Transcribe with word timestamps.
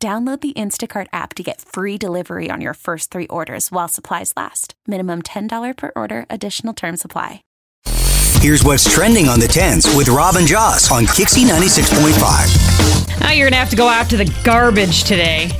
Download 0.00 0.40
the 0.40 0.52
Instacart 0.52 1.08
app 1.12 1.34
to 1.34 1.42
get 1.42 1.60
free 1.60 1.98
delivery 1.98 2.50
on 2.52 2.60
your 2.60 2.74
first 2.74 3.10
three 3.10 3.26
orders 3.26 3.72
while 3.72 3.88
supplies 3.88 4.32
last. 4.36 4.74
Minimum 4.86 5.22
$10 5.22 5.76
per 5.76 5.90
order, 5.96 6.24
additional 6.30 6.72
term 6.72 6.96
supply. 6.96 7.42
Here's 8.38 8.62
what's 8.62 8.84
trending 8.84 9.26
on 9.26 9.40
the 9.40 9.48
10s 9.48 9.96
with 9.96 10.08
Robin 10.08 10.46
Joss 10.46 10.92
on 10.92 11.02
KyXy 11.02 11.48
96.5. 11.48 13.20
Now 13.20 13.32
you're 13.32 13.46
going 13.46 13.54
to 13.54 13.58
have 13.58 13.70
to 13.70 13.76
go 13.76 13.88
out 13.88 14.08
to 14.10 14.16
the 14.16 14.32
garbage 14.44 15.02
today 15.02 15.50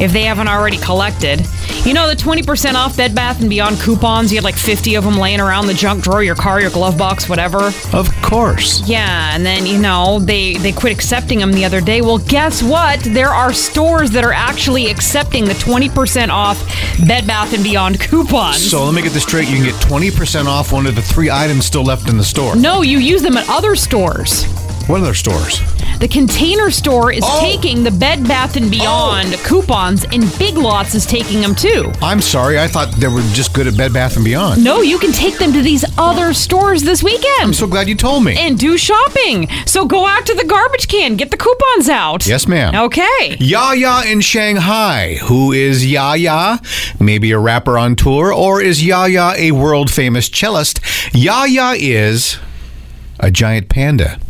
if 0.00 0.12
they 0.12 0.22
haven't 0.22 0.48
already 0.48 0.78
collected. 0.78 1.46
You 1.84 1.94
know, 1.94 2.08
the 2.08 2.16
20% 2.16 2.74
off 2.74 2.96
Bed 2.96 3.14
Bath 3.14 3.40
& 3.40 3.48
Beyond 3.48 3.78
coupons, 3.80 4.32
you 4.32 4.36
had 4.36 4.44
like 4.44 4.56
50 4.56 4.94
of 4.96 5.04
them 5.04 5.16
laying 5.16 5.40
around 5.40 5.66
the 5.66 5.74
junk 5.74 6.02
drawer, 6.02 6.22
your 6.22 6.34
car, 6.34 6.60
your 6.60 6.70
glove 6.70 6.98
box, 6.98 7.28
whatever. 7.28 7.70
Of 7.92 8.10
course. 8.22 8.86
Yeah, 8.88 9.34
and 9.34 9.44
then, 9.46 9.66
you 9.66 9.78
know, 9.78 10.18
they, 10.18 10.54
they 10.54 10.72
quit 10.72 10.92
accepting 10.92 11.38
them 11.38 11.52
the 11.52 11.64
other 11.64 11.80
day. 11.80 12.00
Well, 12.00 12.18
guess 12.18 12.62
what? 12.62 13.00
There 13.00 13.28
are 13.28 13.52
stores 13.52 14.10
that 14.12 14.24
are 14.24 14.32
actually 14.32 14.88
accepting 14.90 15.44
the 15.44 15.54
20% 15.54 16.28
off 16.28 16.58
Bed 17.06 17.26
Bath 17.26 17.52
& 17.62 17.62
Beyond 17.62 18.00
coupons. 18.00 18.70
So 18.70 18.84
let 18.84 18.94
me 18.94 19.02
get 19.02 19.12
this 19.12 19.22
straight. 19.22 19.48
You 19.48 19.56
can 19.56 19.64
get 19.64 19.74
20% 19.74 20.46
off 20.46 20.72
one 20.72 20.86
of 20.86 20.94
the 20.94 21.02
three 21.02 21.30
items 21.30 21.66
still 21.66 21.84
left 21.84 22.08
in 22.08 22.16
the 22.16 22.24
store. 22.24 22.56
no, 22.56 22.82
you 22.82 22.98
use 22.98 23.22
them 23.22 23.36
at 23.36 23.48
other 23.48 23.76
stores. 23.76 24.44
What 24.86 25.00
other 25.02 25.14
stores? 25.14 25.60
The 25.98 26.06
Container 26.06 26.70
Store 26.70 27.10
is 27.10 27.24
Oh. 27.26 27.40
taking 27.40 27.82
the 27.82 27.90
Bed 27.90 28.26
Bath 28.28 28.56
& 28.56 28.62
oh. 28.62 28.68
Beyond 28.70 29.32
coupons, 29.42 30.04
and 30.12 30.22
Big 30.38 30.56
Lots 30.56 30.94
is 30.94 31.04
taking 31.06 31.40
them 31.40 31.54
too. 31.56 31.90
I'm 32.02 32.20
sorry. 32.20 32.60
I 32.60 32.68
thought 32.68 32.92
they 32.92 33.08
were 33.08 33.22
just 33.32 33.52
good 33.52 33.66
at 33.66 33.76
Bed 33.76 33.92
Bath 33.92 34.22
& 34.22 34.24
Beyond. 34.24 34.62
No, 34.62 34.82
you 34.82 34.98
can 34.98 35.10
take 35.12 35.38
them 35.38 35.52
to 35.54 35.62
these 35.62 35.84
other 35.98 36.32
stores 36.34 36.82
this 36.82 37.02
weekend. 37.02 37.24
I'm 37.40 37.52
so 37.54 37.66
glad 37.66 37.88
you 37.88 37.96
told 37.96 38.22
me. 38.24 38.36
and 38.38 38.58
do 38.58 38.76
shopping. 38.78 39.48
So 39.66 39.86
go 39.86 40.06
out 40.06 40.24
to 40.26 40.34
the 40.34 40.44
garbage 40.44 40.86
can, 40.86 41.16
get 41.16 41.30
the 41.32 41.36
coupons 41.36 41.88
out. 41.88 42.26
Yes, 42.26 42.46
ma'am. 42.46 42.74
Okay. 42.76 43.36
Yaya 43.40 44.02
in 44.06 44.20
Shanghai. 44.20 45.16
Who 45.24 45.50
is 45.52 45.84
Yaya? 45.84 46.60
Maybe 47.00 47.32
a 47.32 47.38
rapper 47.38 47.76
on 47.78 47.96
tour, 47.96 48.32
or 48.32 48.60
is 48.62 48.84
Yaya 48.84 49.32
a 49.36 49.50
world 49.52 49.90
famous 49.90 50.28
cellist? 50.28 50.78
Yaya 51.12 51.74
is 51.76 52.38
a 53.18 53.30
giant 53.30 53.68
panda. 53.68 54.20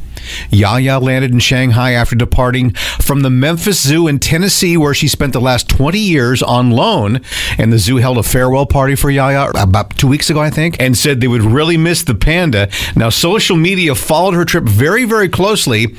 Yaya 0.50 0.98
landed 0.98 1.32
in 1.32 1.38
Shanghai 1.38 1.92
after 1.92 2.16
departing 2.16 2.72
from 3.00 3.20
the 3.20 3.30
Memphis 3.30 3.80
Zoo 3.80 4.06
in 4.06 4.18
Tennessee, 4.18 4.76
where 4.76 4.94
she 4.94 5.08
spent 5.08 5.32
the 5.32 5.40
last 5.40 5.68
20 5.68 5.98
years 5.98 6.42
on 6.42 6.70
loan. 6.70 7.20
And 7.58 7.72
the 7.72 7.78
zoo 7.78 7.96
held 7.96 8.18
a 8.18 8.22
farewell 8.22 8.66
party 8.66 8.94
for 8.94 9.10
Yaya 9.10 9.50
about 9.56 9.96
two 9.98 10.08
weeks 10.08 10.30
ago, 10.30 10.40
I 10.40 10.50
think, 10.50 10.76
and 10.80 10.96
said 10.96 11.20
they 11.20 11.28
would 11.28 11.42
really 11.42 11.76
miss 11.76 12.02
the 12.02 12.14
panda. 12.14 12.68
Now, 12.94 13.10
social 13.10 13.56
media 13.56 13.94
followed 13.94 14.34
her 14.34 14.44
trip 14.44 14.64
very, 14.64 15.04
very 15.04 15.28
closely, 15.28 15.94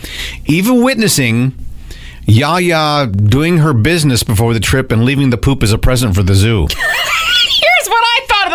even 0.45 0.83
witnessing 0.83 1.53
Yaya 2.25 3.07
doing 3.07 3.59
her 3.59 3.73
business 3.73 4.23
before 4.23 4.53
the 4.53 4.59
trip 4.59 4.91
and 4.91 5.05
leaving 5.05 5.29
the 5.29 5.37
poop 5.37 5.63
as 5.63 5.71
a 5.71 5.77
present 5.77 6.13
for 6.13 6.23
the 6.23 6.35
zoo. 6.35 6.67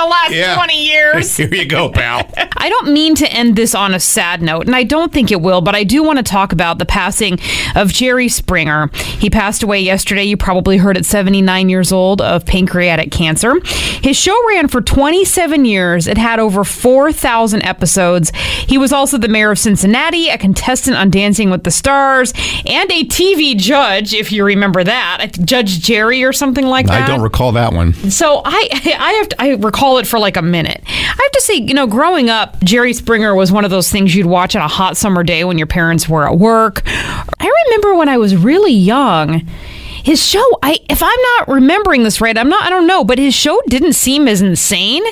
the 0.03 0.11
last 0.11 0.33
Yeah. 0.33 0.55
20 0.57 0.75
years. 0.87 1.37
Here 1.37 1.55
you 1.55 1.67
go, 1.67 1.91
pal. 1.91 2.29
I 2.57 2.69
don't 2.69 2.93
mean 2.93 3.15
to 3.17 3.31
end 3.33 3.57
this 3.57 3.75
on 3.75 3.95
a 3.95 4.01
sad 4.01 4.43
note, 4.43 4.67
and 4.67 4.75
I 4.77 4.83
don't 4.85 5.13
think 5.13 5.31
it 5.31 5.41
will, 5.41 5.61
but 5.61 5.75
I 5.75 5.85
do 5.85 6.03
want 6.03 6.19
to 6.19 6.23
talk 6.23 6.53
about 6.53 6.79
the 6.79 6.87
passing 6.87 7.39
of 7.75 7.93
Jerry 7.93 8.29
Springer. 8.29 8.89
He 8.95 9.31
passed 9.31 9.63
away 9.63 9.81
yesterday. 9.81 10.25
You 10.25 10.37
probably 10.37 10.77
heard 10.77 10.97
at 10.97 11.05
79 11.05 11.69
years 11.69 11.93
old 11.93 12.21
of 12.21 12.45
pancreatic 12.47 13.11
cancer. 13.11 13.55
His 13.65 14.17
show 14.17 14.37
ran 14.49 14.69
for 14.69 14.81
27 14.81 15.65
years. 15.65 16.07
It 16.07 16.19
had 16.19 16.39
over 16.41 16.65
4,000 16.65 17.63
episodes. 17.63 18.31
He 18.35 18.79
was 18.79 18.93
also 18.93 19.19
the 19.19 19.29
mayor 19.29 19.51
of 19.51 19.59
Cincinnati, 19.59 20.29
a 20.29 20.39
contestant 20.39 20.97
on 20.97 21.11
Dancing 21.11 21.51
with 21.51 21.65
the 21.65 21.71
Stars, 21.71 22.33
and 22.67 22.91
a 22.91 23.05
TV 23.05 23.57
judge, 23.57 24.15
if 24.15 24.33
you 24.33 24.45
remember 24.45 24.85
that, 24.85 25.33
Judge 25.45 25.81
Jerry 25.81 26.25
or 26.25 26.33
something 26.33 26.67
like 26.67 26.87
that. 26.87 27.03
I 27.03 27.07
don't 27.07 27.21
recall 27.23 27.53
that 27.53 27.73
one. 27.73 27.93
So 28.11 28.43
I 28.45 28.69
I 28.99 29.13
have 29.15 29.29
to, 29.31 29.43
I 29.43 29.49
recall 29.55 29.92
it 29.99 30.07
for 30.07 30.19
like 30.19 30.37
a 30.37 30.43
minute. 30.43 30.83
I 30.87 30.91
have 31.23 31.33
to 31.33 31.41
say, 31.41 31.55
you 31.55 31.75
know, 31.75 31.87
growing 31.87 32.31
up, 32.31 32.59
Jerry 32.63 32.93
Springer 32.93 33.35
was 33.35 33.51
one 33.53 33.65
of 33.65 33.71
those 33.71 33.91
things 33.91 34.15
you'd 34.15 34.27
watch 34.27 34.57
on 34.57 34.63
a 34.63 34.69
hot 34.69 34.97
summer 34.97 35.23
day 35.23 35.45
when 35.45 35.59
your 35.59 35.67
parents 35.67 36.09
were 36.09 36.27
at 36.29 36.39
work. 36.39 36.83
I 36.87 37.65
remember 37.67 37.95
when 37.95 38.09
I 38.09 38.19
was 38.19 38.37
really 38.37 38.73
young. 38.73 39.47
His 40.05 40.21
show, 40.27 40.43
I 40.65 40.81
if 40.91 41.01
I'm 41.01 41.21
not 41.39 41.47
remembering 41.49 42.03
this 42.03 42.21
right, 42.21 42.37
I'm 42.37 42.49
not 42.49 42.65
I 42.65 42.71
don't 42.71 42.89
know, 42.89 43.05
but 43.05 43.21
his 43.21 43.35
show 43.35 43.63
didn't 43.69 43.93
seem 43.93 44.27
as 44.27 44.43
insane 44.43 45.05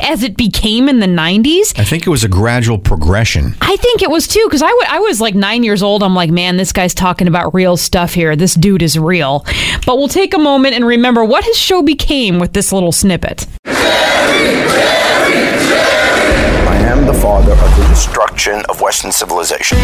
as 0.00 0.24
it 0.24 0.36
became 0.36 0.88
in 0.88 0.98
the 0.98 1.06
90s. 1.06 1.78
I 1.78 1.84
think 1.84 2.08
it 2.08 2.10
was 2.10 2.24
a 2.24 2.28
gradual 2.28 2.76
progression. 2.76 3.54
I 3.60 3.76
think 3.76 4.02
it 4.02 4.10
was 4.10 4.26
too 4.26 4.44
because 4.48 4.62
I, 4.62 4.66
w- 4.68 4.86
I 4.88 4.98
was 4.98 5.20
like 5.20 5.36
nine 5.36 5.62
years 5.62 5.80
old. 5.80 6.02
I'm 6.02 6.16
like, 6.16 6.30
man, 6.30 6.56
this 6.56 6.72
guy's 6.72 6.92
talking 6.92 7.28
about 7.28 7.54
real 7.54 7.76
stuff 7.76 8.14
here. 8.14 8.34
This 8.34 8.54
dude 8.54 8.82
is 8.82 8.98
real. 8.98 9.46
But 9.86 9.98
we'll 9.98 10.08
take 10.08 10.34
a 10.34 10.38
moment 10.38 10.74
and 10.74 10.84
remember 10.84 11.24
what 11.24 11.44
his 11.44 11.56
show 11.56 11.80
became 11.80 12.40
with 12.40 12.52
this 12.52 12.72
little 12.72 12.90
snippet. 12.90 13.46
Destruction 18.02 18.64
of 18.68 18.80
Western 18.80 19.12
civilization. 19.12 19.78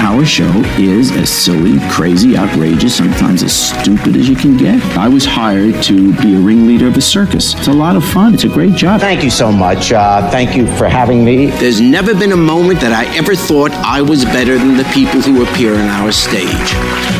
Our 0.00 0.24
show 0.24 0.50
is 0.78 1.10
as 1.12 1.28
silly, 1.28 1.78
crazy, 1.90 2.38
outrageous, 2.38 2.96
sometimes 2.96 3.42
as 3.42 3.52
stupid 3.54 4.16
as 4.16 4.30
you 4.30 4.34
can 4.34 4.56
get. 4.56 4.82
I 4.96 5.06
was 5.06 5.26
hired 5.26 5.82
to 5.82 6.16
be 6.22 6.34
a 6.34 6.38
ringleader 6.38 6.86
of 6.86 6.96
a 6.96 7.02
circus. 7.02 7.54
It's 7.54 7.68
a 7.68 7.72
lot 7.72 7.96
of 7.96 8.04
fun. 8.04 8.32
It's 8.32 8.44
a 8.44 8.48
great 8.48 8.76
job. 8.76 9.02
Thank 9.02 9.22
you 9.22 9.28
so 9.28 9.52
much. 9.52 9.92
Uh, 9.92 10.30
thank 10.30 10.56
you 10.56 10.66
for 10.78 10.88
having 10.88 11.22
me. 11.22 11.46
There's 11.46 11.82
never 11.82 12.14
been 12.14 12.32
a 12.32 12.36
moment 12.36 12.80
that 12.80 12.94
I 12.94 13.14
ever 13.14 13.34
thought 13.34 13.70
I 13.72 14.00
was 14.00 14.24
better 14.24 14.56
than 14.56 14.78
the 14.78 14.84
people 14.94 15.20
who 15.20 15.42
appear 15.42 15.74
on 15.74 15.88
our 16.00 16.12
stage. 16.12 16.70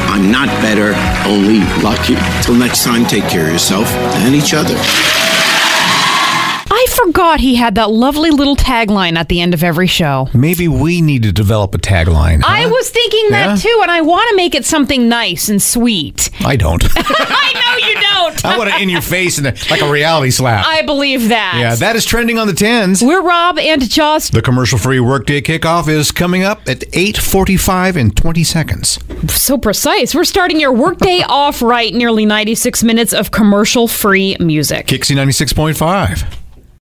I'm 0.08 0.30
not 0.30 0.48
better, 0.62 0.94
only 1.28 1.60
lucky. 1.82 2.16
Till 2.42 2.54
next 2.54 2.82
time, 2.82 3.04
take 3.04 3.24
care 3.24 3.48
of 3.48 3.52
yourself 3.52 3.88
and 4.24 4.34
each 4.34 4.54
other. 4.54 4.74
I 6.84 6.86
forgot 6.90 7.40
he 7.40 7.54
had 7.54 7.76
that 7.76 7.90
lovely 7.90 8.30
little 8.30 8.56
tagline 8.56 9.16
at 9.16 9.28
the 9.30 9.40
end 9.40 9.54
of 9.54 9.64
every 9.64 9.86
show. 9.86 10.28
Maybe 10.34 10.68
we 10.68 11.00
need 11.00 11.22
to 11.22 11.32
develop 11.32 11.74
a 11.74 11.78
tagline. 11.78 12.42
huh? 12.42 12.52
I 12.52 12.66
was 12.66 12.90
thinking 12.90 13.30
that 13.30 13.46
Yeah? 13.46 13.56
too, 13.56 13.78
and 13.82 13.90
I 13.90 14.02
want 14.02 14.28
to 14.30 14.36
make 14.36 14.54
it 14.54 14.66
something 14.66 15.08
nice 15.08 15.48
and 15.48 15.62
sweet. 15.62 16.28
I 16.44 16.56
don't. 16.56 16.84
I 16.96 17.52
know 17.54 17.88
you 17.88 17.94
don't. 17.94 18.44
I 18.44 18.58
want 18.58 18.68
it 18.70 18.82
in 18.82 18.90
your 18.90 19.00
face 19.00 19.38
and 19.38 19.46
like 19.70 19.80
a 19.80 19.90
reality 19.90 20.30
slap. 20.30 20.66
I 20.66 20.82
believe 20.82 21.30
that. 21.30 21.56
yeah, 21.58 21.74
that 21.76 21.96
is 21.96 22.04
trending 22.04 22.38
on 22.38 22.46
the 22.48 22.52
tens. 22.52 23.02
We're 23.02 23.22
Rob 23.22 23.58
and 23.58 23.88
Joss. 23.88 24.28
The 24.28 24.42
commercial-free 24.42 25.00
workday 25.00 25.40
kickoff 25.40 25.88
is 25.88 26.12
coming 26.12 26.42
up 26.42 26.68
at 26.68 26.80
8:45 26.92 27.96
and 27.96 28.14
20 28.14 28.44
seconds. 28.44 28.98
So 29.28 29.56
precise. 29.56 30.14
We're 30.14 30.24
starting 30.24 30.60
your 30.60 30.72
workday 30.72 31.22
off 31.28 31.62
right. 31.62 31.94
Nearly 31.94 32.26
96 32.26 32.82
minutes 32.84 33.14
of 33.14 33.30
commercial 33.30 33.88
free 33.88 34.36
music. 34.38 34.86
KyXy 34.86 35.16
96.5. 35.16 36.40